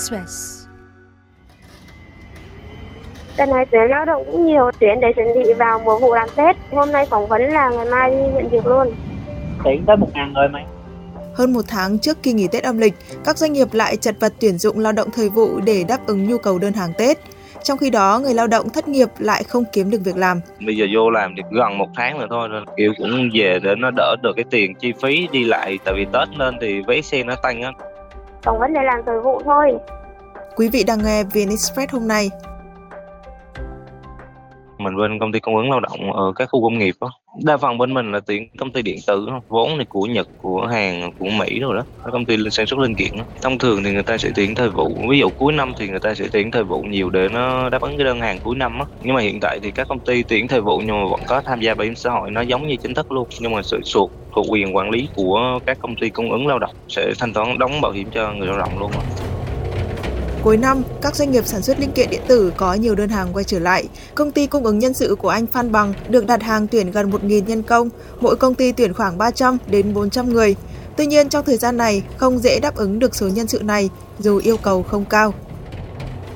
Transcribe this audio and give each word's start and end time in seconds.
Express. 0.00 0.66
Đợt 3.38 3.46
này 3.46 3.66
tuyển 3.70 3.82
lao 3.90 4.04
động 4.04 4.22
cũng 4.26 4.46
nhiều, 4.46 4.70
tuyển 4.80 5.00
để 5.00 5.12
chuẩn 5.16 5.26
bị 5.34 5.52
vào 5.52 5.78
mùa 5.84 5.98
vụ 5.98 6.14
làm 6.14 6.28
Tết. 6.36 6.56
Hôm 6.72 6.92
nay 6.92 7.06
phỏng 7.10 7.26
vấn 7.26 7.42
là 7.42 7.70
ngày 7.70 7.86
mai 7.90 8.10
đi 8.10 8.16
nhận 8.34 8.48
việc 8.48 8.66
luôn. 8.66 8.94
Tuyển 9.64 9.84
tới 9.86 9.96
1.000 9.96 10.32
người 10.32 10.48
mấy. 10.48 10.62
Hơn 11.34 11.52
một 11.52 11.62
tháng 11.68 11.98
trước 11.98 12.22
kỳ 12.22 12.32
nghỉ 12.32 12.48
Tết 12.52 12.62
âm 12.62 12.78
lịch, 12.78 12.94
các 13.24 13.38
doanh 13.38 13.52
nghiệp 13.52 13.68
lại 13.72 13.96
chật 13.96 14.14
vật 14.20 14.32
tuyển 14.40 14.58
dụng 14.58 14.78
lao 14.78 14.92
động 14.92 15.08
thời 15.12 15.28
vụ 15.28 15.60
để 15.64 15.84
đáp 15.88 15.98
ứng 16.06 16.28
nhu 16.28 16.38
cầu 16.38 16.58
đơn 16.58 16.72
hàng 16.72 16.92
Tết. 16.98 17.18
Trong 17.62 17.78
khi 17.78 17.90
đó, 17.90 18.20
người 18.22 18.34
lao 18.34 18.46
động 18.46 18.68
thất 18.68 18.88
nghiệp 18.88 19.08
lại 19.18 19.42
không 19.42 19.64
kiếm 19.72 19.90
được 19.90 20.00
việc 20.04 20.16
làm. 20.16 20.40
Bây 20.66 20.76
giờ 20.76 20.86
vô 20.94 21.10
làm 21.10 21.34
thì 21.36 21.42
gần 21.50 21.78
một 21.78 21.88
tháng 21.96 22.18
nữa 22.18 22.26
thôi 22.30 22.48
nên 22.52 22.64
kiểu 22.76 22.92
cũng 22.98 23.28
về 23.34 23.58
để 23.62 23.74
nó 23.78 23.90
đỡ 23.96 24.16
được 24.22 24.32
cái 24.36 24.44
tiền 24.50 24.74
chi 24.74 24.92
phí 25.02 25.28
đi 25.32 25.44
lại 25.44 25.78
tại 25.84 25.94
vì 25.96 26.06
Tết 26.12 26.28
lên 26.38 26.54
thì 26.60 26.82
vé 26.86 27.00
xe 27.00 27.22
nó 27.22 27.34
tăng 27.42 27.62
á. 27.62 27.72
Phỏng 28.42 28.58
vấn 28.58 28.72
để 28.72 28.80
làm 28.84 29.00
thời 29.06 29.20
vụ 29.20 29.42
thôi. 29.44 29.72
Quý 30.56 30.68
vị 30.68 30.84
đang 30.84 31.04
nghe 31.04 31.24
VN 31.24 31.48
Express 31.50 31.92
hôm 31.92 32.08
nay. 32.08 32.30
Mình 34.78 34.96
bên 34.96 35.18
công 35.18 35.32
ty 35.32 35.40
cung 35.40 35.56
ứng 35.56 35.70
lao 35.70 35.80
động 35.80 36.12
ở 36.12 36.32
các 36.36 36.48
khu 36.52 36.62
công 36.62 36.78
nghiệp 36.78 36.94
đó. 37.00 37.10
Đa 37.44 37.56
phần 37.56 37.78
bên 37.78 37.94
mình 37.94 38.12
là 38.12 38.20
tuyển 38.20 38.48
công 38.58 38.72
ty 38.72 38.82
điện 38.82 38.98
tử, 39.06 39.28
vốn 39.48 39.70
thì 39.78 39.84
của 39.84 40.02
Nhật, 40.02 40.28
của 40.42 40.66
Hàn, 40.66 41.12
của 41.18 41.26
Mỹ 41.38 41.60
rồi 41.60 41.76
đó. 41.76 41.82
Các 42.04 42.10
công 42.12 42.24
ty 42.24 42.36
sản 42.50 42.66
xuất 42.66 42.78
linh 42.78 42.94
kiện 42.94 43.18
đó. 43.18 43.24
Thông 43.42 43.58
thường 43.58 43.82
thì 43.84 43.92
người 43.92 44.02
ta 44.02 44.18
sẽ 44.18 44.30
tuyển 44.34 44.54
thời 44.54 44.70
vụ, 44.70 44.94
ví 45.08 45.18
dụ 45.18 45.28
cuối 45.38 45.52
năm 45.52 45.72
thì 45.78 45.88
người 45.88 45.98
ta 45.98 46.14
sẽ 46.14 46.24
tuyển 46.32 46.50
thời 46.50 46.64
vụ 46.64 46.82
nhiều 46.82 47.10
để 47.10 47.28
nó 47.28 47.68
đáp 47.68 47.82
ứng 47.82 47.96
cái 47.96 48.04
đơn 48.04 48.20
hàng 48.20 48.38
cuối 48.44 48.56
năm 48.56 48.78
á. 48.78 48.86
Nhưng 49.02 49.14
mà 49.14 49.20
hiện 49.20 49.40
tại 49.40 49.58
thì 49.62 49.70
các 49.70 49.88
công 49.88 49.98
ty 49.98 50.22
tuyển 50.22 50.48
thời 50.48 50.60
vụ 50.60 50.78
nhưng 50.78 51.02
mà 51.02 51.08
vẫn 51.10 51.20
có 51.26 51.42
tham 51.42 51.60
gia 51.60 51.74
bảo 51.74 51.84
hiểm 51.84 51.94
xã 51.94 52.10
hội 52.10 52.30
nó 52.30 52.40
giống 52.40 52.66
như 52.66 52.76
chính 52.76 52.94
thức 52.94 53.12
luôn, 53.12 53.28
nhưng 53.40 53.52
mà 53.52 53.62
sự 53.62 53.80
thuộc 53.94 54.10
thuộc 54.32 54.46
quyền 54.48 54.76
quản 54.76 54.90
lý 54.90 55.08
của 55.16 55.58
các 55.66 55.78
công 55.80 55.96
ty 55.96 56.08
cung 56.08 56.32
ứng 56.32 56.46
lao 56.46 56.58
động 56.58 56.74
sẽ 56.88 57.12
thanh 57.18 57.32
toán 57.32 57.58
đóng 57.58 57.80
bảo 57.80 57.92
hiểm 57.92 58.08
cho 58.10 58.32
người 58.32 58.46
lao 58.46 58.58
động 58.58 58.78
luôn. 58.78 58.90
Đó. 58.92 59.29
Cuối 60.44 60.56
năm, 60.56 60.82
các 61.02 61.16
doanh 61.16 61.32
nghiệp 61.32 61.46
sản 61.46 61.62
xuất 61.62 61.80
linh 61.80 61.92
kiện 61.92 62.10
điện 62.10 62.20
tử 62.26 62.52
có 62.56 62.74
nhiều 62.74 62.94
đơn 62.94 63.08
hàng 63.08 63.28
quay 63.32 63.44
trở 63.44 63.58
lại. 63.58 63.88
Công 64.14 64.32
ty 64.32 64.46
cung 64.46 64.64
ứng 64.64 64.78
nhân 64.78 64.94
sự 64.94 65.16
của 65.18 65.28
anh 65.28 65.46
Phan 65.46 65.72
Bằng 65.72 65.94
được 66.08 66.26
đặt 66.26 66.42
hàng 66.42 66.66
tuyển 66.66 66.90
gần 66.90 67.10
1.000 67.10 67.44
nhân 67.46 67.62
công, 67.62 67.88
mỗi 68.20 68.36
công 68.36 68.54
ty 68.54 68.72
tuyển 68.72 68.94
khoảng 68.94 69.18
300 69.18 69.58
đến 69.66 69.94
400 69.94 70.32
người. 70.32 70.56
Tuy 70.96 71.06
nhiên 71.06 71.28
trong 71.28 71.44
thời 71.44 71.56
gian 71.56 71.76
này 71.76 72.02
không 72.16 72.38
dễ 72.38 72.60
đáp 72.60 72.76
ứng 72.76 72.98
được 72.98 73.14
số 73.14 73.28
nhân 73.28 73.48
sự 73.48 73.60
này 73.62 73.90
dù 74.18 74.40
yêu 74.44 74.56
cầu 74.56 74.82
không 74.82 75.04
cao. 75.04 75.34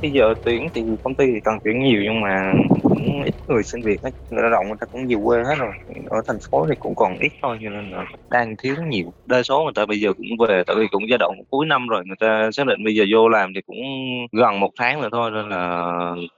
Bây 0.05 0.13
giờ 0.13 0.35
tuyển 0.45 0.69
thì 0.75 0.83
công 1.05 1.15
ty 1.15 1.27
thì 1.27 1.41
cần 1.45 1.59
tuyển 1.65 1.83
nhiều 1.83 2.03
nhưng 2.05 2.21
mà 2.21 2.53
cũng 2.83 3.23
ít 3.25 3.35
người 3.49 3.63
xin 3.63 3.83
việc 3.83 4.05
hết 4.05 4.11
người 4.31 4.43
lao 4.43 4.51
động 4.51 4.67
người 4.67 4.77
ta 4.81 4.87
cũng 4.91 5.07
nhiều 5.07 5.21
quê 5.25 5.43
hết 5.45 5.55
rồi. 5.59 5.73
Ở 6.11 6.23
thành 6.27 6.37
phố 6.51 6.67
thì 6.69 6.75
cũng 6.79 6.95
còn 6.97 7.19
ít 7.19 7.33
thôi 7.43 7.59
cho 7.63 7.71
nên 7.71 7.91
là 7.91 8.05
đang 8.31 8.57
thiếu 8.57 8.75
nhiều. 8.89 9.13
Đa 9.27 9.43
số 9.43 9.63
người 9.65 9.73
ta 9.75 9.87
bây 9.87 10.01
giờ 10.01 10.13
cũng 10.13 10.49
về, 10.49 10.63
tại 10.67 10.77
vì 10.77 10.87
cũng 10.91 11.03
giai 11.11 11.19
đoạn 11.19 11.33
cuối 11.51 11.67
năm 11.67 11.89
rồi, 11.89 12.03
người 12.07 12.17
ta 12.21 12.51
xác 12.53 12.67
định 12.67 12.85
bây 12.85 12.95
giờ 12.95 13.05
vô 13.13 13.29
làm 13.29 13.55
thì 13.55 13.61
cũng 13.67 13.77
gần 14.33 14.61
một 14.61 14.71
tháng 14.79 15.01
rồi 15.01 15.11
thôi, 15.13 15.31
nên 15.31 15.49
là 15.49 15.91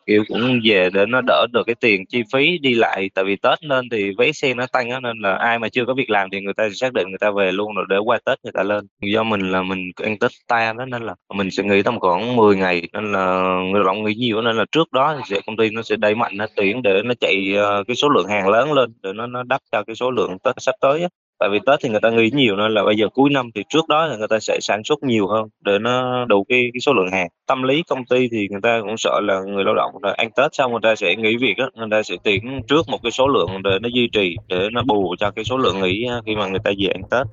kiểu 0.06 0.24
cũng 0.28 0.60
về 0.64 0.88
để 0.94 1.06
nó 1.06 1.20
đỡ 1.26 1.46
được 1.52 1.62
cái 1.66 1.74
tiền 1.80 2.06
chi 2.06 2.22
phí 2.32 2.58
đi 2.58 2.74
lại. 2.74 3.10
Tại 3.14 3.24
vì 3.24 3.36
tết 3.36 3.58
nên 3.62 3.88
thì 3.88 4.12
vé 4.18 4.32
xe 4.32 4.54
nó 4.54 4.66
tăng 4.72 4.90
á, 4.90 5.00
nên 5.00 5.18
là 5.18 5.34
ai 5.34 5.58
mà 5.58 5.68
chưa 5.68 5.84
có 5.84 5.94
việc 5.94 6.10
làm 6.10 6.30
thì 6.32 6.40
người 6.40 6.54
ta 6.54 6.68
xác 6.72 6.92
định 6.92 7.08
người 7.08 7.18
ta 7.18 7.30
về 7.30 7.52
luôn 7.52 7.74
rồi 7.74 7.86
để 7.88 7.96
qua 8.04 8.18
tết 8.24 8.38
người 8.44 8.52
ta 8.54 8.62
lên. 8.62 8.86
Do 9.02 9.22
mình 9.22 9.50
là 9.50 9.62
mình 9.62 9.90
ăn 10.02 10.18
tết 10.18 10.30
ta 10.48 10.72
đó 10.78 10.84
nên 10.84 11.02
là 11.02 11.14
mình 11.34 11.50
sẽ 11.50 11.62
nghỉ 11.62 11.82
tầm 11.82 12.00
khoảng 12.00 12.36
10 12.36 12.56
ngày, 12.56 12.88
nên 12.92 13.12
là 13.12 13.55
người 13.62 13.80
lao 13.80 13.84
động 13.84 14.04
nghỉ 14.04 14.14
nhiều 14.14 14.40
nên 14.40 14.56
là 14.56 14.64
trước 14.72 14.92
đó 14.92 15.14
thì 15.16 15.22
sẽ 15.34 15.40
công 15.46 15.56
ty 15.56 15.70
nó 15.70 15.82
sẽ 15.82 15.96
đẩy 15.96 16.14
mạnh 16.14 16.36
nó 16.36 16.46
tuyển 16.56 16.82
để 16.82 17.02
nó 17.04 17.14
chạy 17.20 17.54
uh, 17.54 17.86
cái 17.86 17.96
số 17.96 18.08
lượng 18.08 18.28
hàng 18.28 18.48
lớn 18.48 18.72
lên 18.72 18.92
để 19.02 19.12
nó 19.12 19.26
nó 19.26 19.42
đắp 19.42 19.60
cho 19.72 19.82
cái 19.86 19.96
số 19.96 20.10
lượng 20.10 20.38
tết 20.38 20.54
sắp 20.58 20.74
tới 20.80 21.02
á. 21.02 21.08
Tại 21.38 21.48
vì 21.52 21.58
tết 21.66 21.78
thì 21.82 21.88
người 21.88 22.00
ta 22.00 22.10
nghỉ 22.10 22.30
nhiều 22.30 22.56
nên 22.56 22.72
là 22.72 22.84
bây 22.84 22.96
giờ 22.96 23.06
cuối 23.14 23.30
năm 23.30 23.50
thì 23.54 23.62
trước 23.68 23.88
đó 23.88 24.08
thì 24.10 24.18
người 24.18 24.28
ta 24.28 24.38
sẽ 24.40 24.58
sản 24.60 24.84
xuất 24.84 25.02
nhiều 25.02 25.28
hơn 25.28 25.48
để 25.64 25.78
nó 25.78 26.24
đủ 26.24 26.44
cái, 26.48 26.70
cái 26.72 26.80
số 26.80 26.92
lượng 26.92 27.10
hàng. 27.12 27.28
Tâm 27.46 27.62
lý 27.62 27.82
công 27.82 28.04
ty 28.04 28.28
thì 28.32 28.48
người 28.50 28.60
ta 28.62 28.80
cũng 28.82 28.96
sợ 28.98 29.20
là 29.22 29.40
người 29.40 29.64
lao 29.64 29.74
động 29.74 29.94
là 30.02 30.14
ăn 30.16 30.30
tết 30.36 30.54
xong 30.54 30.70
người 30.70 30.80
ta 30.82 30.94
sẽ 30.96 31.16
nghỉ 31.16 31.36
việc 31.36 31.54
á 31.56 31.66
người 31.74 31.88
ta 31.90 32.02
sẽ 32.02 32.16
tuyển 32.24 32.62
trước 32.68 32.88
một 32.88 32.98
cái 33.02 33.12
số 33.12 33.28
lượng 33.28 33.50
để 33.64 33.70
nó 33.82 33.88
duy 33.92 34.08
trì 34.12 34.36
để 34.48 34.68
nó 34.72 34.82
bù 34.82 35.14
cho 35.18 35.30
cái 35.30 35.44
số 35.44 35.56
lượng 35.56 35.80
nghỉ 35.80 36.04
ờ, 36.04 36.22
khi 36.26 36.36
mà 36.36 36.46
người 36.46 36.60
ta 36.64 36.70
về 36.78 36.88
ăn 36.88 37.02
tết. 37.10 37.26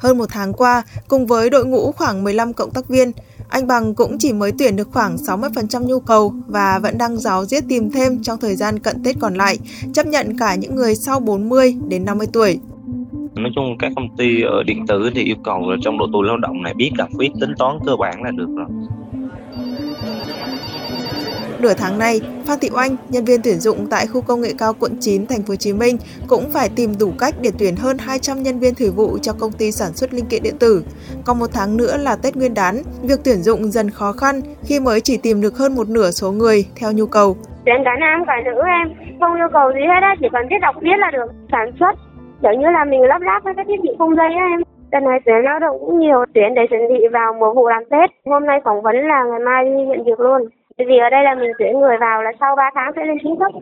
Hơn 0.00 0.18
một 0.18 0.26
tháng 0.30 0.52
qua, 0.52 0.82
cùng 1.08 1.26
với 1.26 1.50
đội 1.50 1.66
ngũ 1.66 1.92
khoảng 1.92 2.24
15 2.24 2.52
cộng 2.52 2.70
tác 2.74 2.88
viên, 2.88 3.12
anh 3.48 3.66
Bằng 3.66 3.94
cũng 3.94 4.18
chỉ 4.18 4.32
mới 4.32 4.52
tuyển 4.58 4.76
được 4.76 4.88
khoảng 4.92 5.16
60% 5.16 5.86
nhu 5.86 6.00
cầu 6.00 6.34
và 6.46 6.78
vẫn 6.78 6.98
đang 6.98 7.16
giáo 7.16 7.44
diết 7.44 7.64
tìm 7.68 7.90
thêm 7.90 8.22
trong 8.22 8.40
thời 8.40 8.56
gian 8.56 8.78
cận 8.78 9.02
Tết 9.04 9.16
còn 9.20 9.34
lại, 9.34 9.58
chấp 9.92 10.06
nhận 10.06 10.38
cả 10.38 10.54
những 10.54 10.74
người 10.74 10.94
sau 10.94 11.20
40 11.20 11.76
đến 11.88 12.04
50 12.04 12.26
tuổi. 12.32 12.58
Nói 13.34 13.50
chung 13.54 13.76
các 13.78 13.92
công 13.96 14.16
ty 14.16 14.42
ở 14.42 14.62
điện 14.62 14.86
tử 14.88 15.10
thì 15.14 15.22
yêu 15.22 15.36
cầu 15.44 15.70
là 15.70 15.76
trong 15.82 15.98
độ 15.98 16.06
tuổi 16.12 16.26
lao 16.26 16.36
động 16.36 16.62
này 16.62 16.74
biết 16.74 16.90
đọc 16.96 17.08
viết 17.18 17.30
tính 17.40 17.52
toán 17.58 17.78
cơ 17.86 17.96
bản 17.96 18.22
là 18.22 18.30
được 18.30 18.48
rồi. 18.56 18.66
Nửa 21.60 21.74
tháng 21.74 21.98
nay, 21.98 22.20
Phan 22.46 22.58
Thị 22.60 22.68
Oanh, 22.76 22.96
nhân 23.08 23.24
viên 23.24 23.40
tuyển 23.44 23.58
dụng 23.58 23.86
tại 23.90 24.06
khu 24.06 24.20
công 24.20 24.40
nghệ 24.40 24.50
cao 24.58 24.72
quận 24.80 24.92
9 25.00 25.26
thành 25.26 25.42
phố 25.42 25.52
Hồ 25.52 25.56
Chí 25.56 25.72
Minh 25.72 25.96
cũng 26.28 26.44
phải 26.54 26.68
tìm 26.76 26.90
đủ 27.00 27.12
cách 27.18 27.34
để 27.42 27.50
tuyển 27.58 27.76
hơn 27.76 27.96
200 27.98 28.42
nhân 28.42 28.58
viên 28.58 28.74
thời 28.74 28.90
vụ 28.90 29.18
cho 29.22 29.32
công 29.40 29.52
ty 29.52 29.72
sản 29.72 29.92
xuất 29.92 30.14
linh 30.14 30.26
kiện 30.26 30.42
điện 30.42 30.58
tử. 30.60 30.84
Còn 31.24 31.38
một 31.38 31.50
tháng 31.52 31.76
nữa 31.76 31.96
là 31.96 32.16
Tết 32.22 32.36
Nguyên 32.36 32.54
đán, 32.54 32.74
việc 33.02 33.20
tuyển 33.24 33.36
dụng 33.36 33.70
dần 33.70 33.90
khó 33.90 34.12
khăn 34.12 34.40
khi 34.66 34.80
mới 34.80 35.00
chỉ 35.00 35.16
tìm 35.22 35.40
được 35.40 35.56
hơn 35.58 35.74
một 35.74 35.88
nửa 35.88 36.10
số 36.10 36.32
người 36.32 36.66
theo 36.80 36.92
nhu 36.92 37.06
cầu. 37.06 37.36
Tuyển 37.66 37.76
cả 37.84 37.90
nam 38.00 38.24
cả 38.26 38.34
nữ 38.44 38.60
em, 38.80 38.86
không 39.20 39.36
yêu 39.36 39.48
cầu 39.52 39.72
gì 39.72 39.80
hết 39.80 40.00
á, 40.02 40.14
chỉ 40.20 40.26
cần 40.32 40.48
biết 40.48 40.60
đọc 40.60 40.76
viết 40.82 40.98
là 40.98 41.10
được. 41.10 41.32
Sản 41.52 41.72
xuất, 41.80 41.94
kiểu 42.42 42.52
như 42.60 42.66
là 42.76 42.84
mình 42.84 43.02
lắp 43.02 43.20
ráp 43.26 43.44
với 43.44 43.54
các 43.56 43.66
thiết 43.68 43.82
bị 43.82 43.90
không 43.98 44.16
dây 44.16 44.30
á 44.38 44.46
em. 44.54 44.60
Đợt 44.92 45.00
này 45.00 45.18
tuyển 45.24 45.40
lao 45.44 45.58
động 45.58 45.76
cũng 45.80 45.98
nhiều, 45.98 46.24
tuyển 46.34 46.54
để 46.54 46.62
chuẩn 46.70 46.88
bị 46.88 47.00
vào 47.12 47.34
mùa 47.40 47.54
vụ 47.54 47.68
làm 47.68 47.82
Tết. 47.90 48.10
Hôm 48.26 48.46
nay 48.46 48.60
phỏng 48.64 48.82
vấn 48.82 48.96
là 48.96 49.24
ngày 49.24 49.40
mai 49.46 49.64
đi 49.64 49.82
nhận 49.86 50.04
việc 50.04 50.20
luôn. 50.20 50.42
Vì 50.78 50.98
ở 50.98 51.10
đây 51.10 51.24
là 51.24 51.34
mình 51.34 51.52
tuyển 51.58 51.80
người 51.80 51.96
vào 52.00 52.22
là 52.22 52.32
sau 52.40 52.56
3 52.56 52.70
tháng 52.74 52.92
sẽ 52.96 53.04
lên 53.04 53.18
chính 53.22 53.36
thức. 53.36 53.52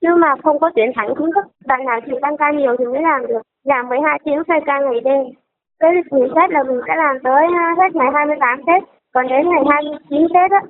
chứ 0.00 0.14
mà 0.14 0.34
không 0.42 0.58
có 0.58 0.70
tuyển 0.74 0.92
thẳng 0.94 1.14
chính 1.18 1.30
thức. 1.34 1.46
Bạn 1.66 1.84
nào 1.84 2.00
chịu 2.06 2.18
tăng 2.22 2.36
ca 2.36 2.50
nhiều 2.50 2.76
thì 2.78 2.84
mới 2.84 3.02
làm 3.02 3.26
được. 3.26 3.42
Làm 3.64 3.88
12 3.88 4.18
tiếng 4.24 4.42
xoay 4.48 4.60
ca 4.66 4.80
ngày 4.80 5.00
đêm. 5.00 5.24
Cái 5.80 5.94
lịch 5.94 6.12
nghỉ 6.12 6.22
Tết 6.34 6.50
là 6.50 6.62
mình 6.62 6.80
sẽ 6.88 6.94
làm 6.96 7.18
tới 7.24 7.46
hết 7.78 7.94
ngày 7.94 8.08
28 8.14 8.62
Tết. 8.66 8.82
Còn 9.14 9.28
đến 9.28 9.48
ngày 9.48 9.62
29 9.70 10.26
Tết 10.34 10.50
á, 10.50 10.60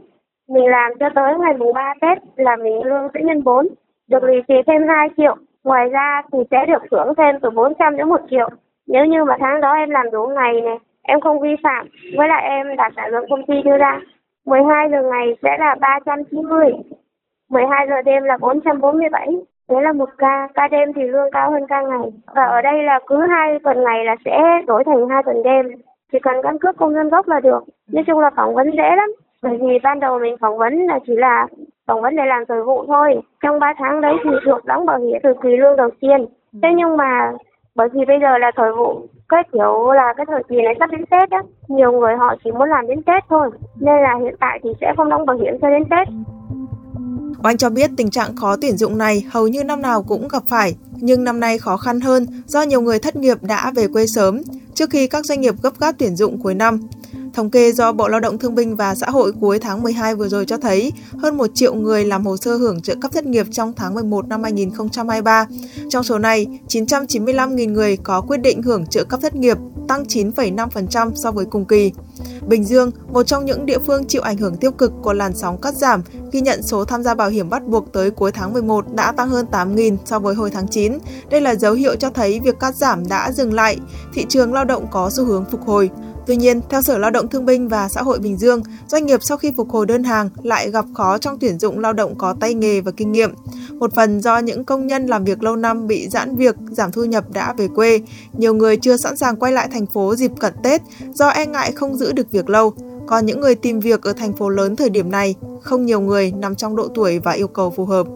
mình 0.48 0.66
làm 0.66 0.92
cho 1.00 1.08
tới 1.14 1.34
ngày 1.38 1.54
mùng 1.58 1.72
3 1.74 1.94
Tết 2.00 2.18
là 2.36 2.56
mình 2.56 2.84
lương 2.84 3.08
sẽ 3.14 3.20
nhân 3.22 3.44
4. 3.44 3.66
Được 4.08 4.22
lì 4.24 4.34
xì 4.48 4.54
thêm 4.66 4.88
2 4.88 5.08
triệu. 5.16 5.36
Ngoài 5.64 5.88
ra 5.88 6.22
thì 6.32 6.38
sẽ 6.50 6.66
được 6.66 6.82
thưởng 6.90 7.14
thêm 7.16 7.40
từ 7.42 7.50
400 7.50 7.96
đến 7.96 8.08
1 8.08 8.20
triệu. 8.30 8.48
Nếu 8.86 9.04
như 9.04 9.24
mà 9.24 9.36
tháng 9.40 9.60
đó 9.60 9.72
em 9.72 9.90
làm 9.90 10.10
đủ 10.10 10.26
ngày 10.26 10.60
này, 10.60 10.78
em 11.02 11.20
không 11.20 11.40
vi 11.40 11.56
phạm, 11.62 11.88
với 12.16 12.28
lại 12.28 12.42
em 12.42 12.76
đạt 12.76 12.92
sản 12.96 13.10
lượng 13.10 13.26
công 13.30 13.46
ty 13.46 13.62
đưa 13.62 13.76
ra 13.76 14.00
12 14.46 14.90
giờ 14.90 15.02
ngày 15.02 15.36
sẽ 15.42 15.56
là 15.58 15.74
390, 15.80 16.72
12 17.50 17.86
giờ 17.88 18.02
đêm 18.02 18.22
là 18.22 18.36
447. 18.40 19.28
Đấy 19.68 19.82
là 19.82 19.92
một 19.92 20.08
ca, 20.18 20.48
ca 20.54 20.68
đêm 20.68 20.92
thì 20.92 21.02
lương 21.02 21.30
cao 21.30 21.50
hơn 21.50 21.66
ca 21.68 21.82
ngày. 21.82 22.10
Và 22.34 22.44
ở 22.44 22.62
đây 22.62 22.82
là 22.82 23.00
cứ 23.06 23.20
hai 23.30 23.58
tuần 23.64 23.84
ngày 23.84 24.04
là 24.04 24.16
sẽ 24.24 24.62
đổi 24.66 24.84
thành 24.84 25.08
hai 25.08 25.22
tuần 25.22 25.42
đêm. 25.42 25.66
Chỉ 26.12 26.18
cần 26.18 26.34
căn 26.42 26.58
cước 26.58 26.76
công 26.76 26.94
dân 26.94 27.08
gốc 27.08 27.28
là 27.28 27.40
được. 27.40 27.64
Nói 27.92 28.04
chung 28.06 28.18
là 28.18 28.30
phỏng 28.36 28.54
vấn 28.54 28.70
dễ 28.70 28.96
lắm. 28.96 29.12
Bởi 29.42 29.58
vì 29.60 29.78
ban 29.82 30.00
đầu 30.00 30.18
mình 30.18 30.36
phỏng 30.40 30.58
vấn 30.58 30.86
là 30.86 30.98
chỉ 31.06 31.14
là 31.16 31.46
phỏng 31.86 32.02
vấn 32.02 32.16
để 32.16 32.24
làm 32.26 32.46
thời 32.48 32.62
vụ 32.62 32.84
thôi. 32.86 33.20
Trong 33.42 33.58
3 33.58 33.74
tháng 33.78 34.00
đấy 34.00 34.14
thì 34.24 34.30
được 34.46 34.64
đóng 34.64 34.86
bảo 34.86 34.98
hiểm 34.98 35.18
từ 35.22 35.34
kỳ 35.42 35.56
lương 35.56 35.76
đầu 35.76 35.90
tiên. 36.00 36.26
Thế 36.62 36.68
nhưng 36.76 36.96
mà 36.96 37.32
bởi 37.74 37.88
vì 37.92 38.00
bây 38.08 38.16
giờ 38.20 38.38
là 38.38 38.50
thời 38.56 38.72
vụ 38.78 39.08
cái 39.28 39.42
kiểu 39.52 39.92
là 39.92 40.14
cái 40.16 40.26
thời 40.28 40.42
kỳ 40.48 40.56
này 40.56 40.74
sắp 40.78 40.90
đến 40.90 41.04
Tết 41.10 41.30
á, 41.30 41.42
nhiều 41.68 41.92
người 41.92 42.14
họ 42.18 42.34
chỉ 42.44 42.50
muốn 42.50 42.68
làm 42.70 42.86
đến 42.86 43.02
Tết 43.02 43.24
thôi, 43.28 43.50
nên 43.80 43.94
là 44.02 44.14
hiện 44.22 44.34
tại 44.40 44.60
thì 44.62 44.70
sẽ 44.80 44.92
không 44.96 45.08
đóng 45.08 45.26
bảo 45.26 45.36
hiểm 45.36 45.54
cho 45.62 45.68
đến 45.70 45.82
Tết. 45.90 46.08
Oanh 47.44 47.56
cho 47.56 47.70
biết 47.70 47.90
tình 47.96 48.10
trạng 48.10 48.36
khó 48.36 48.56
tuyển 48.60 48.76
dụng 48.76 48.98
này 48.98 49.24
hầu 49.32 49.48
như 49.48 49.64
năm 49.64 49.82
nào 49.82 50.02
cũng 50.02 50.28
gặp 50.28 50.42
phải, 50.46 50.74
nhưng 50.96 51.24
năm 51.24 51.40
nay 51.40 51.58
khó 51.58 51.76
khăn 51.76 52.00
hơn 52.00 52.26
do 52.46 52.62
nhiều 52.62 52.80
người 52.80 52.98
thất 52.98 53.16
nghiệp 53.16 53.38
đã 53.42 53.72
về 53.76 53.86
quê 53.92 54.06
sớm 54.06 54.42
trước 54.74 54.90
khi 54.90 55.06
các 55.06 55.24
doanh 55.24 55.40
nghiệp 55.40 55.54
gấp 55.62 55.72
gáp 55.80 55.94
tuyển 55.98 56.16
dụng 56.16 56.38
cuối 56.42 56.54
năm. 56.54 56.80
Thống 57.34 57.50
kê 57.50 57.72
do 57.72 57.92
Bộ 57.92 58.08
Lao 58.08 58.20
động 58.20 58.38
Thương 58.38 58.54
binh 58.54 58.76
và 58.76 58.94
Xã 58.94 59.10
hội 59.10 59.32
cuối 59.40 59.58
tháng 59.58 59.82
12 59.82 60.14
vừa 60.14 60.28
rồi 60.28 60.46
cho 60.46 60.56
thấy 60.56 60.92
hơn 61.18 61.36
1 61.36 61.46
triệu 61.54 61.74
người 61.74 62.04
làm 62.04 62.26
hồ 62.26 62.36
sơ 62.36 62.56
hưởng 62.56 62.82
trợ 62.82 62.94
cấp 63.00 63.12
thất 63.12 63.26
nghiệp 63.26 63.46
trong 63.50 63.72
tháng 63.76 63.94
11 63.94 64.28
năm 64.28 64.42
2023. 64.42 65.46
Trong 65.88 66.04
số 66.04 66.18
này, 66.18 66.46
995.000 66.68 67.72
người 67.72 67.96
có 67.96 68.20
quyết 68.20 68.36
định 68.36 68.62
hưởng 68.62 68.86
trợ 68.86 69.04
cấp 69.04 69.20
thất 69.22 69.36
nghiệp, 69.36 69.58
tăng 69.88 70.04
9,5% 70.04 71.14
so 71.14 71.30
với 71.30 71.44
cùng 71.44 71.64
kỳ. 71.64 71.92
Bình 72.46 72.64
Dương, 72.64 72.90
một 73.12 73.22
trong 73.22 73.44
những 73.44 73.66
địa 73.66 73.78
phương 73.86 74.04
chịu 74.04 74.22
ảnh 74.22 74.36
hưởng 74.36 74.56
tiêu 74.56 74.70
cực 74.70 74.92
của 75.02 75.12
làn 75.12 75.34
sóng 75.34 75.60
cắt 75.60 75.74
giảm, 75.74 76.02
ghi 76.32 76.40
nhận 76.40 76.62
số 76.62 76.84
tham 76.84 77.02
gia 77.02 77.14
bảo 77.14 77.28
hiểm 77.28 77.50
bắt 77.50 77.66
buộc 77.66 77.92
tới 77.92 78.10
cuối 78.10 78.32
tháng 78.32 78.52
11 78.52 78.94
đã 78.94 79.12
tăng 79.12 79.28
hơn 79.28 79.46
8.000 79.50 79.96
so 80.04 80.18
với 80.18 80.34
hồi 80.34 80.50
tháng 80.50 80.68
9. 80.68 80.98
Đây 81.30 81.40
là 81.40 81.54
dấu 81.54 81.72
hiệu 81.72 81.96
cho 81.96 82.10
thấy 82.10 82.40
việc 82.40 82.60
cắt 82.60 82.74
giảm 82.74 83.08
đã 83.08 83.32
dừng 83.32 83.52
lại, 83.52 83.76
thị 84.14 84.26
trường 84.28 84.52
lao 84.52 84.64
động 84.64 84.86
có 84.90 85.10
xu 85.10 85.24
hướng 85.24 85.44
phục 85.50 85.60
hồi. 85.66 85.90
Tuy 86.26 86.36
nhiên, 86.36 86.60
theo 86.70 86.82
Sở 86.82 86.98
Lao 86.98 87.10
động 87.10 87.28
Thương 87.28 87.46
binh 87.46 87.68
và 87.68 87.88
Xã 87.88 88.02
hội 88.02 88.18
Bình 88.18 88.36
Dương, 88.36 88.62
doanh 88.88 89.06
nghiệp 89.06 89.20
sau 89.22 89.36
khi 89.36 89.52
phục 89.56 89.70
hồi 89.70 89.86
đơn 89.86 90.04
hàng 90.04 90.28
lại 90.42 90.70
gặp 90.70 90.84
khó 90.94 91.18
trong 91.18 91.38
tuyển 91.38 91.58
dụng 91.58 91.78
lao 91.78 91.92
động 91.92 92.14
có 92.18 92.34
tay 92.40 92.54
nghề 92.54 92.80
và 92.80 92.92
kinh 92.96 93.12
nghiệm. 93.12 93.34
Một 93.70 93.94
phần 93.94 94.20
do 94.20 94.38
những 94.38 94.64
công 94.64 94.86
nhân 94.86 95.06
làm 95.06 95.24
việc 95.24 95.42
lâu 95.42 95.56
năm 95.56 95.86
bị 95.86 96.08
giãn 96.08 96.36
việc, 96.36 96.56
giảm 96.70 96.92
thu 96.92 97.04
nhập 97.04 97.24
đã 97.32 97.52
về 97.52 97.68
quê. 97.74 98.00
Nhiều 98.32 98.54
người 98.54 98.76
chưa 98.76 98.96
sẵn 98.96 99.16
sàng 99.16 99.36
quay 99.36 99.52
lại 99.52 99.68
thành 99.72 99.86
phố 99.86 100.16
dịp 100.16 100.30
cận 100.40 100.54
Tết 100.62 100.82
do 101.14 101.28
e 101.28 101.46
ngại 101.46 101.72
không 101.72 101.96
giữ 101.96 102.12
được 102.12 102.30
việc 102.30 102.50
lâu. 102.50 102.74
Còn 103.06 103.26
những 103.26 103.40
người 103.40 103.54
tìm 103.54 103.80
việc 103.80 104.02
ở 104.02 104.12
thành 104.12 104.32
phố 104.32 104.48
lớn 104.48 104.76
thời 104.76 104.90
điểm 104.90 105.10
này, 105.10 105.34
không 105.62 105.86
nhiều 105.86 106.00
người 106.00 106.32
nằm 106.38 106.54
trong 106.54 106.76
độ 106.76 106.88
tuổi 106.94 107.18
và 107.18 107.32
yêu 107.32 107.48
cầu 107.48 107.70
phù 107.70 107.84
hợp. 107.84 108.06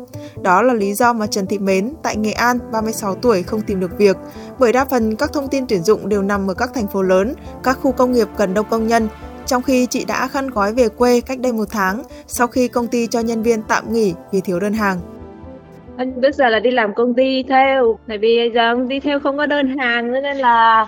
Đó 0.43 0.63
là 0.63 0.75
lý 0.75 0.95
do 0.95 1.13
mà 1.13 1.27
Trần 1.27 1.47
Thị 1.47 1.59
Mến 1.59 1.93
tại 2.03 2.17
Nghệ 2.17 2.33
An, 2.33 2.59
36 2.73 3.15
tuổi 3.15 3.43
không 3.43 3.61
tìm 3.61 3.81
được 3.81 3.99
việc, 3.99 4.17
bởi 4.59 4.73
đa 4.73 4.85
phần 4.85 5.17
các 5.17 5.33
thông 5.33 5.49
tin 5.49 5.67
tuyển 5.69 5.83
dụng 5.83 6.09
đều 6.09 6.23
nằm 6.23 6.51
ở 6.51 6.55
các 6.55 6.71
thành 6.75 6.87
phố 6.87 7.03
lớn, 7.03 7.35
các 7.63 7.79
khu 7.83 7.93
công 7.93 8.13
nghiệp 8.13 8.29
cần 8.37 8.55
đông 8.55 8.67
công 8.71 8.87
nhân, 8.87 9.09
trong 9.47 9.63
khi 9.63 9.87
chị 9.87 10.05
đã 10.05 10.29
khăn 10.29 10.51
gói 10.51 10.75
về 10.75 10.89
quê 10.89 11.21
cách 11.21 11.39
đây 11.39 11.53
một 11.53 11.69
tháng 11.71 12.03
sau 12.27 12.47
khi 12.47 12.69
công 12.69 12.87
ty 12.87 13.07
cho 13.07 13.21
nhân 13.21 13.43
viên 13.43 13.63
tạm 13.63 13.93
nghỉ 13.93 14.15
vì 14.33 14.41
thiếu 14.41 14.61
đơn 14.61 14.73
hàng. 14.73 14.99
Anh 15.97 16.21
bây 16.21 16.33
giờ 16.33 16.49
là 16.49 16.59
đi 16.59 16.71
làm 16.71 16.95
công 16.95 17.15
ty 17.15 17.43
theo, 17.49 17.99
tại 18.09 18.19
vì 18.19 18.51
giờ 18.55 18.75
đi 18.89 19.01
theo 19.01 19.21
không 19.21 19.37
có 19.37 19.47
đơn 19.47 19.79
hàng 19.79 20.13
nên 20.13 20.37
là 20.37 20.87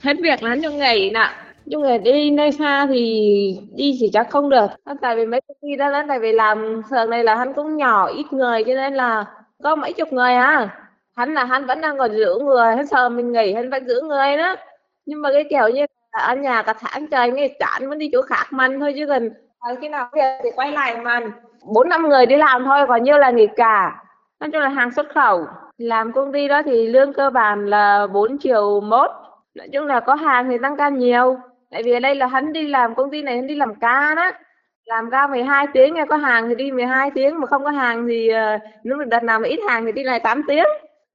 hết 0.00 0.14
việc 0.22 0.42
là 0.42 0.48
hắn 0.48 0.62
cho 0.62 0.70
nghỉ 0.70 1.10
nè 1.14 1.30
nhưng 1.70 1.82
mà 1.82 1.98
đi 1.98 2.30
nơi 2.30 2.52
xa 2.52 2.86
thì 2.86 3.60
đi 3.74 3.98
thì 4.00 4.10
chắc 4.12 4.30
không 4.30 4.50
được. 4.50 4.66
Tại 5.00 5.16
vì 5.16 5.26
mấy 5.26 5.40
công 5.48 5.56
ty 5.62 5.76
đó 5.76 5.88
lớn 5.88 6.06
tại 6.08 6.18
vì 6.18 6.32
làm, 6.32 6.82
thường 6.90 7.10
này 7.10 7.24
là 7.24 7.34
hắn 7.34 7.54
cũng 7.54 7.76
nhỏ, 7.76 8.06
ít 8.06 8.26
người, 8.30 8.64
cho 8.64 8.74
nên 8.74 8.94
là 8.94 9.24
có 9.62 9.74
mấy 9.76 9.92
chục 9.92 10.12
người 10.12 10.34
à. 10.34 10.68
Hắn 11.16 11.34
là 11.34 11.44
hắn 11.44 11.66
vẫn 11.66 11.80
đang 11.80 11.98
còn 11.98 12.12
giữ 12.12 12.38
người, 12.44 12.76
hắn 12.76 12.86
sợ 12.86 13.08
mình 13.08 13.32
nghỉ, 13.32 13.52
hắn 13.52 13.70
vẫn 13.70 13.86
giữ 13.86 14.00
người 14.00 14.36
đó. 14.36 14.56
Nhưng 15.06 15.22
mà 15.22 15.32
cái 15.32 15.44
kiểu 15.50 15.68
như 15.68 15.86
là 16.12 16.18
ở 16.18 16.34
nhà 16.34 16.62
cả 16.62 16.74
tháng 16.80 17.06
trời, 17.06 17.30
nghe 17.30 17.48
chán 17.48 17.88
vẫn 17.88 17.98
đi 17.98 18.10
chỗ 18.12 18.22
khác 18.22 18.46
manh 18.50 18.80
thôi 18.80 18.94
chứ 18.96 19.06
gần 19.06 19.30
khi 19.80 19.88
nào 19.88 20.08
về 20.12 20.38
thì 20.44 20.50
quay 20.56 20.72
lại 20.72 20.96
mà 20.96 21.20
bốn 21.74 21.88
năm 21.88 22.08
người 22.08 22.26
đi 22.26 22.36
làm 22.36 22.64
thôi, 22.64 22.86
còn 22.88 23.02
như 23.02 23.16
là 23.16 23.30
nghỉ 23.30 23.46
cả. 23.56 24.02
Nói 24.40 24.50
chung 24.52 24.62
là 24.62 24.68
hàng 24.68 24.90
xuất 24.90 25.06
khẩu, 25.14 25.46
làm 25.78 26.12
công 26.12 26.32
ty 26.32 26.48
đó 26.48 26.62
thì 26.62 26.86
lương 26.86 27.12
cơ 27.12 27.30
bản 27.30 27.66
là 27.66 28.06
4 28.06 28.38
triệu 28.38 28.80
mốt. 28.80 29.10
Nói 29.54 29.68
chung 29.72 29.86
là 29.86 30.00
có 30.00 30.14
hàng 30.14 30.48
thì 30.50 30.58
tăng 30.62 30.76
ca 30.76 30.88
nhiều 30.88 31.38
tại 31.70 31.82
vì 31.82 31.92
ở 31.92 32.00
đây 32.00 32.14
là 32.14 32.26
hắn 32.26 32.52
đi 32.52 32.68
làm 32.68 32.94
công 32.94 33.10
ty 33.10 33.22
này 33.22 33.36
hắn 33.36 33.46
đi 33.46 33.54
làm 33.54 33.74
ca 33.80 34.14
đó 34.16 34.30
làm 34.84 35.10
ca 35.10 35.26
12 35.26 35.66
tiếng 35.74 35.94
nghe 35.94 36.04
có 36.08 36.16
hàng 36.16 36.48
thì 36.48 36.54
đi 36.54 36.72
12 36.72 37.10
tiếng 37.14 37.40
mà 37.40 37.46
không 37.46 37.64
có 37.64 37.70
hàng 37.70 38.06
thì 38.08 38.28
uh, 38.30 38.60
nếu 38.84 38.96
mà 38.96 39.04
đợt 39.04 39.22
nào 39.22 39.40
mà 39.40 39.48
ít 39.48 39.60
hàng 39.68 39.86
thì 39.86 39.92
đi 39.92 40.02
lại 40.02 40.20
8 40.20 40.42
tiếng 40.48 40.64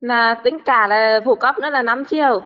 là 0.02 0.42
tính 0.44 0.58
cả 0.66 0.88
là 0.88 1.20
phụ 1.26 1.36
cấp 1.36 1.56
nữa 1.60 1.70
là 1.70 1.82
5 1.82 2.06
triệu 2.06 2.42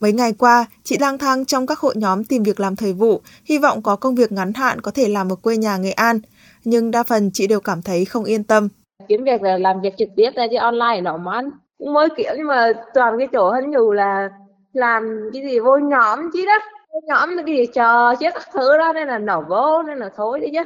Mấy 0.00 0.12
ngày 0.12 0.32
qua, 0.38 0.64
chị 0.84 0.96
lang 1.00 1.18
thang 1.18 1.44
trong 1.44 1.66
các 1.66 1.78
hội 1.78 1.94
nhóm 1.96 2.24
tìm 2.24 2.42
việc 2.42 2.60
làm 2.60 2.76
thời 2.76 2.92
vụ, 2.92 3.20
hy 3.44 3.58
vọng 3.58 3.82
có 3.82 3.96
công 3.96 4.14
việc 4.14 4.32
ngắn 4.32 4.52
hạn 4.52 4.80
có 4.80 4.90
thể 4.90 5.08
làm 5.08 5.32
ở 5.32 5.36
quê 5.42 5.56
nhà 5.56 5.76
Nghệ 5.76 5.90
An. 5.90 6.20
Nhưng 6.64 6.90
đa 6.90 7.02
phần 7.02 7.30
chị 7.32 7.46
đều 7.46 7.60
cảm 7.60 7.82
thấy 7.82 8.04
không 8.04 8.24
yên 8.24 8.44
tâm. 8.44 8.68
Kiếm 9.08 9.24
việc 9.24 9.42
là 9.42 9.58
làm 9.58 9.80
việc 9.80 9.94
trực 9.98 10.08
tiếp 10.16 10.30
ra 10.34 10.46
chứ 10.50 10.56
online 10.56 11.00
nó 11.02 11.16
món. 11.16 11.50
Cũng 11.78 11.92
mới 11.92 12.08
kiểu 12.16 12.32
nhưng 12.36 12.46
mà 12.46 12.72
toàn 12.94 13.18
cái 13.18 13.28
chỗ 13.32 13.50
hơn 13.50 13.70
nhiều 13.70 13.92
là 13.92 14.28
làm 14.72 15.30
cái 15.32 15.42
gì 15.42 15.58
vô 15.58 15.76
nhóm 15.76 16.30
chứ 16.32 16.44
đó 16.46 16.58
nhóm 17.06 17.44
đi 17.44 17.66
chờ 17.66 18.14
chết 18.20 18.34
các 18.34 18.48
thứ 18.52 18.78
đó 18.78 18.92
nên 18.92 19.08
là 19.08 19.18
nổ 19.18 19.42
vô 19.48 19.82
nên 19.82 19.98
là 19.98 20.10
thôi 20.16 20.40
đi 20.40 20.46
chứ 20.52 20.62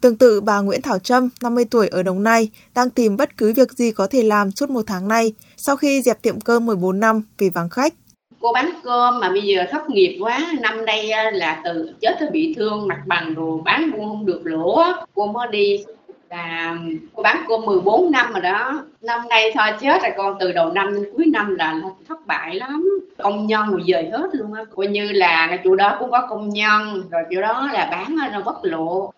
Tương 0.00 0.16
tự 0.16 0.40
bà 0.40 0.60
Nguyễn 0.60 0.82
Thảo 0.82 0.98
Trâm, 0.98 1.28
50 1.42 1.64
tuổi 1.70 1.88
ở 1.88 2.02
Đồng 2.02 2.22
Nai, 2.22 2.50
đang 2.74 2.90
tìm 2.90 3.16
bất 3.16 3.36
cứ 3.36 3.52
việc 3.56 3.72
gì 3.72 3.92
có 3.92 4.06
thể 4.06 4.22
làm 4.22 4.50
suốt 4.50 4.70
một 4.70 4.82
tháng 4.86 5.08
nay 5.08 5.32
sau 5.56 5.76
khi 5.76 6.02
dẹp 6.02 6.22
tiệm 6.22 6.40
cơm 6.40 6.66
14 6.66 7.00
năm 7.00 7.22
vì 7.38 7.48
vắng 7.48 7.68
khách. 7.68 7.94
Cô 8.40 8.52
bán 8.52 8.70
cơm 8.84 9.20
mà 9.20 9.28
bây 9.30 9.42
giờ 9.42 9.64
thất 9.70 9.90
nghiệp 9.90 10.18
quá, 10.20 10.52
năm 10.60 10.84
nay 10.84 11.10
là 11.32 11.60
từ 11.64 11.90
chết 12.00 12.16
tới 12.20 12.30
bị 12.30 12.54
thương 12.56 12.88
mặt 12.88 13.02
bằng 13.06 13.34
rồi 13.34 13.58
bán 13.64 13.90
cũng 13.92 14.08
không 14.08 14.26
được 14.26 14.40
lỗ. 14.44 14.82
Cô 15.14 15.26
mới 15.26 15.48
đi 15.50 15.84
là 16.30 16.76
cô 17.14 17.22
bán 17.22 17.44
cô 17.48 17.58
14 17.58 18.10
năm 18.10 18.32
rồi 18.32 18.42
đó. 18.42 18.84
Năm 19.02 19.20
nay 19.28 19.52
thôi, 19.54 19.66
chết 19.80 20.02
rồi 20.02 20.12
con. 20.16 20.36
Từ 20.40 20.52
đầu 20.52 20.72
năm 20.72 20.94
đến 20.94 21.04
cuối 21.16 21.26
năm 21.26 21.54
là 21.54 21.74
thất 22.08 22.26
bại 22.26 22.54
lắm. 22.54 22.88
Công 23.18 23.46
nhân 23.46 23.70
rồi 23.70 23.82
dời 23.86 24.10
hết 24.12 24.28
luôn 24.32 24.54
á. 24.54 24.62
Coi 24.76 24.86
như 24.86 25.12
là 25.12 25.46
cái 25.48 25.58
chỗ 25.64 25.76
đó 25.76 25.96
cũng 25.98 26.10
có 26.10 26.26
công 26.30 26.48
nhân. 26.48 27.02
Rồi 27.10 27.22
chỗ 27.34 27.40
đó 27.40 27.68
là 27.72 27.88
bán 27.90 28.16
nó 28.32 28.40
bất 28.40 28.56
lộ. 28.62 29.12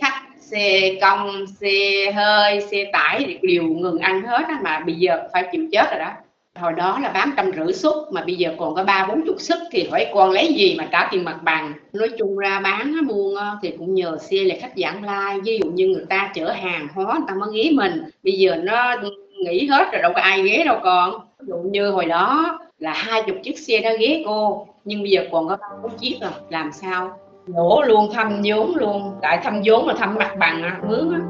Khách, 0.00 0.22
xe 0.40 0.96
công, 1.00 1.46
xe 1.60 2.12
hơi, 2.14 2.60
xe 2.70 2.90
tải 2.92 3.38
đều 3.42 3.62
ngừng 3.62 3.98
ăn 3.98 4.22
hết 4.22 4.44
á 4.48 4.58
mà 4.62 4.80
bây 4.86 4.94
giờ 4.94 5.28
phải 5.32 5.48
chịu 5.52 5.68
chết 5.72 5.90
rồi 5.90 5.98
đó 5.98 6.10
hồi 6.54 6.72
đó 6.72 6.98
là 7.02 7.08
bán 7.08 7.30
trăm 7.36 7.50
rưỡi 7.56 7.72
suất, 7.72 7.94
mà 8.10 8.22
bây 8.26 8.34
giờ 8.34 8.54
còn 8.58 8.74
có 8.74 8.84
ba 8.84 9.06
bốn 9.08 9.26
chục 9.26 9.36
suất, 9.38 9.58
thì 9.70 9.88
hỏi 9.90 10.06
con 10.14 10.30
lấy 10.30 10.54
gì 10.54 10.74
mà 10.78 10.88
trả 10.92 11.08
tiền 11.10 11.24
mặt 11.24 11.38
bằng? 11.42 11.72
Nói 11.92 12.08
chung 12.18 12.38
ra 12.38 12.60
bán 12.60 13.06
buôn 13.08 13.34
ờ, 13.36 13.56
thì 13.62 13.70
cũng 13.78 13.94
nhờ 13.94 14.18
xe 14.18 14.36
là 14.36 14.54
khách 14.60 14.72
giảng 14.76 15.04
lai. 15.04 15.40
Ví 15.40 15.58
dụ 15.62 15.70
như 15.70 15.88
người 15.88 16.04
ta 16.08 16.30
chở 16.34 16.50
hàng 16.50 16.88
hóa, 16.94 17.14
người 17.14 17.24
ta 17.28 17.34
mới 17.34 17.48
ghé 17.54 17.70
mình. 17.72 18.02
Bây 18.24 18.32
giờ 18.32 18.56
nó 18.56 18.96
nghỉ 19.44 19.66
hết 19.66 19.92
rồi 19.92 20.02
đâu 20.02 20.12
có 20.14 20.20
ai 20.20 20.42
ghé 20.42 20.64
đâu 20.64 20.78
còn 20.82 21.14
ví 21.40 21.46
dụ 21.48 21.56
như 21.56 21.90
hồi 21.90 22.04
đó 22.04 22.58
là 22.78 22.92
hai 22.92 23.22
chục 23.22 23.36
chiếc 23.42 23.58
xe 23.58 23.80
đã 23.80 23.92
ghé 24.00 24.22
cô, 24.26 24.66
nhưng 24.84 25.02
bây 25.02 25.10
giờ 25.10 25.24
còn 25.32 25.48
có 25.48 25.56
ba 25.60 25.68
bốn 25.82 25.98
chiếc 25.98 26.16
rồi 26.20 26.30
làm 26.50 26.72
sao? 26.72 27.18
Lỗ 27.46 27.82
luôn, 27.82 28.10
thăm 28.12 28.42
vốn 28.44 28.76
luôn. 28.76 29.12
Tại 29.22 29.40
thăm 29.44 29.60
vốn 29.64 29.88
là 29.88 29.94
thăm 29.94 30.14
mặt 30.14 30.36
bằng 30.38 30.62
à, 30.62 30.80
mướn 30.88 31.12
á 31.12 31.20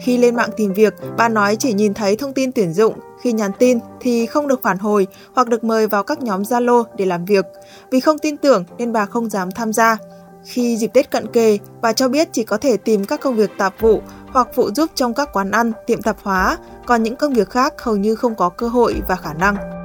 khi 0.00 0.18
lên 0.18 0.36
mạng 0.36 0.50
tìm 0.56 0.72
việc, 0.72 0.94
bà 1.18 1.28
nói 1.28 1.56
chỉ 1.56 1.72
nhìn 1.72 1.94
thấy 1.94 2.16
thông 2.16 2.32
tin 2.32 2.52
tuyển 2.52 2.72
dụng, 2.72 2.94
khi 3.22 3.32
nhắn 3.32 3.50
tin 3.58 3.78
thì 4.00 4.26
không 4.26 4.48
được 4.48 4.62
phản 4.62 4.78
hồi 4.78 5.06
hoặc 5.34 5.48
được 5.48 5.64
mời 5.64 5.86
vào 5.86 6.02
các 6.02 6.22
nhóm 6.22 6.42
Zalo 6.42 6.84
để 6.96 7.04
làm 7.04 7.24
việc. 7.24 7.44
Vì 7.90 8.00
không 8.00 8.18
tin 8.18 8.36
tưởng 8.36 8.64
nên 8.78 8.92
bà 8.92 9.06
không 9.06 9.30
dám 9.30 9.50
tham 9.50 9.72
gia. 9.72 9.96
Khi 10.44 10.76
dịp 10.76 10.90
Tết 10.94 11.10
cận 11.10 11.26
kề, 11.32 11.58
bà 11.80 11.92
cho 11.92 12.08
biết 12.08 12.28
chỉ 12.32 12.44
có 12.44 12.56
thể 12.56 12.76
tìm 12.76 13.04
các 13.04 13.20
công 13.20 13.36
việc 13.36 13.50
tạp 13.58 13.80
vụ 13.80 14.00
hoặc 14.26 14.48
phụ 14.54 14.70
giúp 14.74 14.90
trong 14.94 15.14
các 15.14 15.32
quán 15.32 15.50
ăn, 15.50 15.72
tiệm 15.86 16.02
tạp 16.02 16.16
hóa, 16.22 16.58
còn 16.86 17.02
những 17.02 17.16
công 17.16 17.32
việc 17.32 17.50
khác 17.50 17.82
hầu 17.82 17.96
như 17.96 18.14
không 18.14 18.34
có 18.34 18.48
cơ 18.48 18.68
hội 18.68 18.94
và 19.08 19.16
khả 19.16 19.32
năng. 19.32 19.75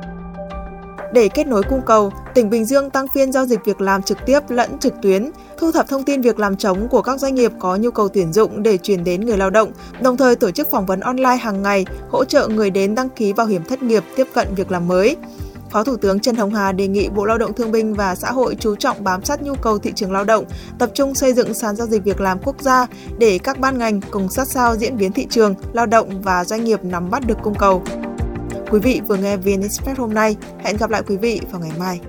Để 1.14 1.28
kết 1.28 1.48
nối 1.48 1.64
cung 1.64 1.82
cầu, 1.86 2.12
tỉnh 2.34 2.50
Bình 2.50 2.66
Dương 2.66 2.90
tăng 2.90 3.08
phiên 3.14 3.32
giao 3.32 3.46
dịch 3.46 3.66
việc 3.66 3.82
làm 3.82 4.04
trực 4.04 4.18
tiếp 4.26 4.40
lẫn 4.50 4.78
trực 4.80 4.94
tuyến, 5.02 5.32
thu 5.58 5.72
thập 5.72 5.88
thông 5.88 6.04
tin 6.04 6.22
việc 6.22 6.40
làm 6.40 6.58
trống 6.58 6.88
của 6.88 7.02
các 7.02 7.20
doanh 7.20 7.36
nghiệp 7.36 7.52
có 7.60 7.76
nhu 7.76 7.92
cầu 7.92 8.10
tuyển 8.10 8.34
dụng 8.34 8.64
để 8.64 8.78
chuyển 8.78 9.04
đến 9.04 9.26
người 9.26 9.38
lao 9.38 9.50
động, 9.50 9.72
đồng 10.02 10.18
thời 10.18 10.36
tổ 10.36 10.52
chức 10.52 10.72
phỏng 10.72 10.86
vấn 10.86 11.00
online 11.00 11.36
hàng 11.36 11.62
ngày, 11.62 11.86
hỗ 12.10 12.26
trợ 12.26 12.48
người 12.48 12.70
đến 12.70 12.96
đăng 12.96 13.10
ký 13.10 13.34
bảo 13.34 13.48
hiểm 13.48 13.64
thất 13.64 13.84
nghiệp 13.84 14.04
tiếp 14.16 14.28
cận 14.34 14.48
việc 14.56 14.72
làm 14.72 14.88
mới. 14.88 15.16
Phó 15.70 15.84
Thủ 15.84 15.98
tướng 15.98 16.20
Trần 16.20 16.36
Hồng 16.36 16.54
Hà 16.54 16.72
đề 16.72 16.88
nghị 16.88 17.10
Bộ 17.10 17.26
Lao 17.26 17.38
động 17.38 17.54
Thương 17.54 17.72
binh 17.72 17.94
và 17.94 18.16
Xã 18.16 18.32
hội 18.32 18.56
chú 18.60 18.76
trọng 18.76 19.04
bám 19.04 19.26
sát 19.26 19.42
nhu 19.42 19.56
cầu 19.56 19.80
thị 19.80 19.92
trường 19.96 20.12
lao 20.12 20.24
động, 20.24 20.46
tập 20.80 20.92
trung 20.94 21.16
xây 21.16 21.34
dựng 21.34 21.54
sàn 21.54 21.76
giao 21.76 21.88
dịch 21.88 22.04
việc 22.04 22.22
làm 22.22 22.40
quốc 22.44 22.56
gia 22.62 22.88
để 23.18 23.38
các 23.38 23.60
ban 23.60 23.78
ngành 23.78 24.02
cùng 24.12 24.30
sát 24.30 24.48
sao 24.48 24.76
diễn 24.76 24.98
biến 24.98 25.12
thị 25.12 25.28
trường, 25.30 25.56
lao 25.74 25.86
động 25.86 26.22
và 26.22 26.46
doanh 26.46 26.64
nghiệp 26.64 26.84
nắm 26.84 27.10
bắt 27.10 27.28
được 27.28 27.38
cung 27.44 27.56
cầu. 27.56 27.84
Quý 28.72 28.80
vị 28.80 29.02
vừa 29.08 29.16
nghe 29.16 29.38
VN 29.38 29.62
Express 29.62 30.00
hôm 30.00 30.14
nay. 30.14 30.36
Hẹn 30.60 30.78
gặp 30.78 30.90
lại 30.90 31.04
quý 31.08 31.18
vị 31.18 31.42
vào 31.52 31.62
ngày 31.62 31.72
mai. 31.80 32.00